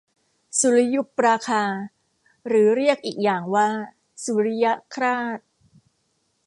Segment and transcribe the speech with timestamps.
[0.59, 1.63] สุริยุปราคา
[2.47, 3.69] หรือเรียกอีกอย่างว่า
[4.23, 5.39] สุริยคราส